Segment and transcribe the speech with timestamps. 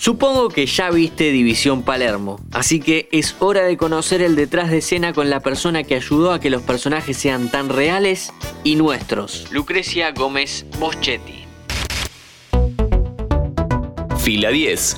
[0.00, 4.78] Supongo que ya viste División Palermo, así que es hora de conocer el detrás de
[4.78, 8.32] escena con la persona que ayudó a que los personajes sean tan reales
[8.64, 11.44] y nuestros, Lucrecia Gómez Boschetti.
[14.18, 14.96] Fila 10.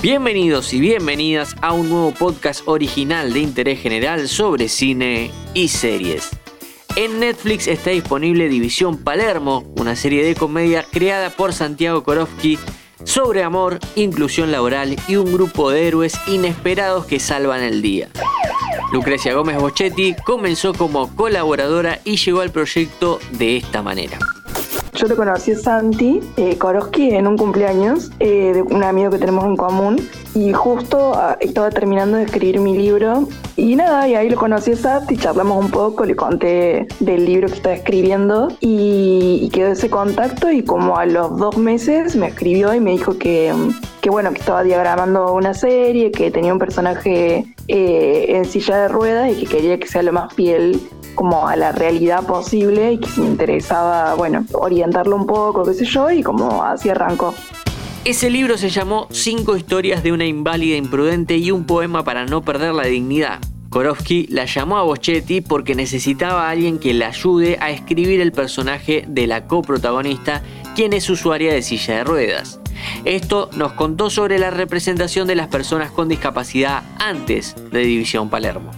[0.00, 6.30] Bienvenidos y bienvenidas a un nuevo podcast original de interés general sobre cine y series.
[6.96, 12.58] En Netflix está disponible División Palermo, una serie de comedia creada por Santiago Korowski
[13.04, 18.08] sobre amor, inclusión laboral y un grupo de héroes inesperados que salvan el día.
[18.92, 24.18] Lucrecia Gómez Bochetti comenzó como colaboradora y llegó al proyecto de esta manera.
[24.96, 29.18] Yo lo conocí a Santi eh, Koroski en un cumpleaños eh, de un amigo que
[29.18, 30.00] tenemos en común.
[30.34, 33.28] Y justo ah, estaba terminando de escribir mi libro.
[33.56, 37.48] Y nada, y ahí lo conocí a Santi, charlamos un poco, le conté del libro
[37.48, 38.48] que estaba escribiendo.
[38.60, 43.16] Y, quedó ese contacto y como a los dos meses me escribió y me dijo
[43.16, 43.54] que,
[44.00, 48.88] que bueno, que estaba diagramando una serie, que tenía un personaje eh, en silla de
[48.88, 50.80] ruedas y que quería que sea lo más fiel
[51.16, 55.84] como a la realidad posible y que me interesaba, bueno, orientarlo un poco, qué sé
[55.84, 57.34] yo, y como así arrancó.
[58.04, 62.42] Ese libro se llamó Cinco historias de una inválida imprudente y un poema para no
[62.42, 63.40] perder la dignidad.
[63.70, 68.30] Korowski la llamó a Boschetti porque necesitaba a alguien que le ayude a escribir el
[68.30, 70.42] personaje de la coprotagonista,
[70.76, 72.60] quien es usuaria de silla de ruedas.
[73.04, 78.70] Esto nos contó sobre la representación de las personas con discapacidad antes de División Palermo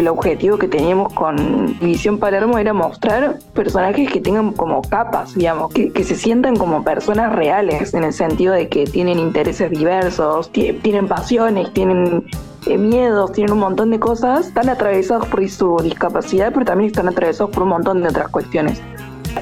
[0.00, 5.72] el objetivo que teníamos con Visión Palermo era mostrar personajes que tengan como capas, digamos,
[5.72, 11.06] que, se sientan como personas reales, en el sentido de que tienen intereses diversos, tienen
[11.06, 12.24] pasiones, tienen
[12.66, 17.08] eh, miedos, tienen un montón de cosas, están atravesados por su discapacidad, pero también están
[17.08, 18.82] atravesados por un montón de otras cuestiones.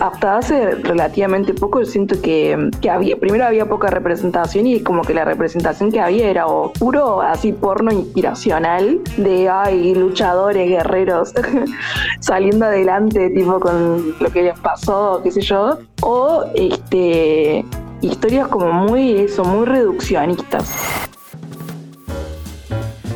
[0.00, 5.25] Hasta hace relativamente poco siento que, había, primero había poca representación y como que la
[5.25, 11.33] representación que había era o puro así porno inspiracional de ay luchadores, guerreros
[12.20, 17.64] saliendo adelante tipo con lo que les pasó, qué sé yo, o este
[18.01, 21.08] historias como muy eso, muy reduccionistas.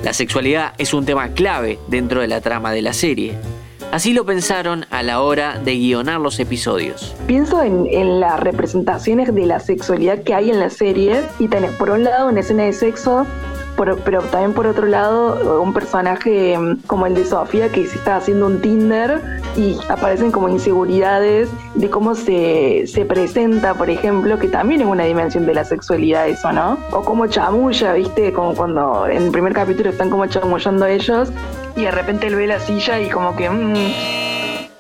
[0.03, 3.37] La sexualidad es un tema clave dentro de la trama de la serie.
[3.93, 7.15] Así lo pensaron a la hora de guionar los episodios.
[7.27, 11.91] Pienso en, las representaciones de la sexualidad que hay en la serie y tenés por
[11.91, 13.27] un lado una escena de sexo
[14.05, 18.17] pero también por otro lado un personaje mm, como el de Sofía que se está
[18.17, 19.21] haciendo un Tinder
[19.57, 25.05] y aparecen como inseguridades de cómo se, se presenta, por ejemplo, que también es una
[25.05, 26.79] dimensión de la sexualidad eso, ¿no?
[26.91, 28.33] O como chamulla, ¿viste?
[28.33, 31.31] Como cuando en el primer capítulo están como chamullando ellos
[31.77, 33.49] y de repente él ve la silla y como que...
[33.51, 33.75] Mm.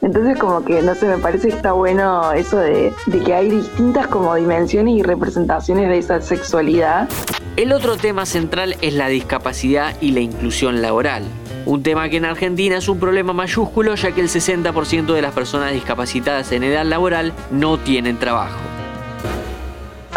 [0.03, 3.51] entonces como que, no sé, me parece que está bueno eso de, de, que hay
[3.51, 7.09] distintas como dimensiones y representaciones de esa sexualidad.
[7.55, 11.25] El otro tema central es la discapacidad y la inclusión laboral.
[11.67, 15.35] Un tema que en Argentina es un problema mayúsculo ya que el 60% de las
[15.35, 18.72] personas discapacitadas en edad laboral no tienen trabajo.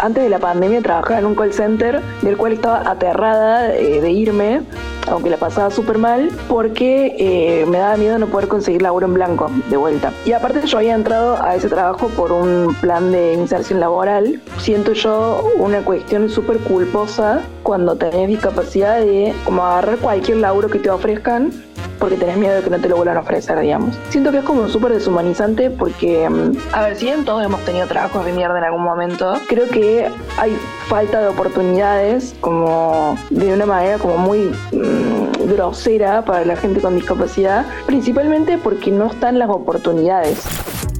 [0.06, 4.12] Antes de la pandemia trabajaba en un call center del cual estaba aterrada eh, de
[4.12, 4.60] irme
[5.08, 9.14] aunque la pasaba súper mal, porque eh, me daba miedo no poder conseguir laburo en
[9.14, 10.12] blanco de vuelta.
[10.24, 14.40] Y aparte yo había entrado a ese trabajo por un plan de inserción laboral.
[14.58, 20.78] Siento yo una cuestión súper culposa cuando tenés discapacidad de como agarrar cualquier laburo que
[20.78, 21.50] te ofrezcan
[21.98, 23.96] porque tenés miedo de que no te lo vuelvan a ofrecer, digamos.
[24.10, 27.86] Siento que es como súper deshumanizante porque, mm, a ver, si bien todos hemos tenido
[27.86, 30.08] trabajos de mierda en algún momento, creo que
[30.38, 30.56] hay
[30.88, 36.94] falta de oportunidades como de una manera como muy mm, grosera para la gente con
[36.96, 40.44] discapacidad, principalmente porque no están las oportunidades.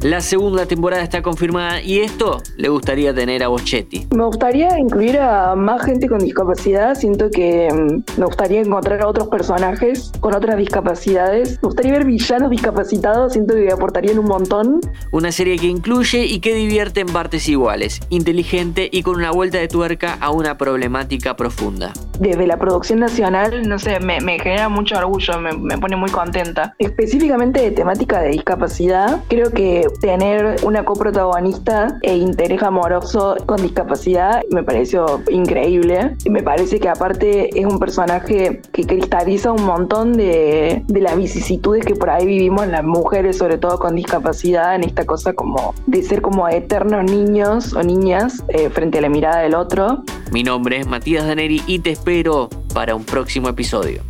[0.03, 4.07] La segunda temporada está confirmada y esto le gustaría tener a Bochetti.
[4.15, 6.95] Me gustaría incluir a más gente con discapacidad.
[6.95, 10.86] Siento que mm, me gustaría encontrar a otros personajes con otras discapacidades.
[10.87, 13.33] Me gustaría ver villanos discapacitados.
[13.33, 14.81] Siento que aportarían un montón.
[15.11, 19.59] Una serie que incluye y que divierte en partes iguales, inteligente y con una vuelta
[19.59, 21.93] de tuerca a una problemática profunda.
[22.19, 26.75] Desde la producción nacional, no sé, me, genera mucho orgullo, me, pone muy contenta.
[26.79, 34.43] Específicamente de temática de discapacidad, creo que tener una coprotagonista e interés amoroso con discapacidad
[34.51, 36.17] me pareció increíble.
[36.29, 41.95] Me parece que aparte es un personaje que cristaliza un montón de, las vicisitudes que
[41.95, 46.23] por ahí vivimos las mujeres, sobre todo con discapacidad, en esta cosa como de ser
[46.23, 50.03] como eternos niños o niñas eh, frente a la mirada del otro.
[50.33, 54.05] Mi nombre es Matías Daneri y te espero para un próximo episodio.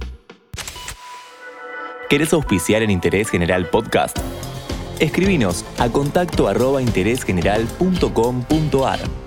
[2.10, 4.18] ¿Querés auspiciar en Interés General Podcast?
[5.00, 9.25] Escribinos a contacto arroba interésgeneral.com.ar.